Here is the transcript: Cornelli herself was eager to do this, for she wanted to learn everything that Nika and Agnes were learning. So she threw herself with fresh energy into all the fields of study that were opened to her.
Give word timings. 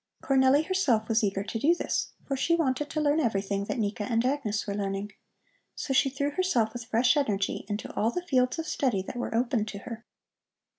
Cornelli 0.23 0.65
herself 0.65 1.07
was 1.07 1.23
eager 1.23 1.43
to 1.43 1.59
do 1.59 1.75
this, 1.75 2.13
for 2.25 2.35
she 2.35 2.55
wanted 2.55 2.89
to 2.89 2.99
learn 2.99 3.19
everything 3.19 3.65
that 3.65 3.77
Nika 3.77 4.05
and 4.05 4.25
Agnes 4.25 4.65
were 4.65 4.73
learning. 4.73 5.11
So 5.75 5.93
she 5.93 6.09
threw 6.09 6.31
herself 6.31 6.73
with 6.73 6.85
fresh 6.85 7.15
energy 7.15 7.65
into 7.69 7.93
all 7.93 8.09
the 8.09 8.25
fields 8.25 8.57
of 8.57 8.65
study 8.65 9.03
that 9.03 9.15
were 9.17 9.35
opened 9.35 9.67
to 9.67 9.77
her. 9.85 10.03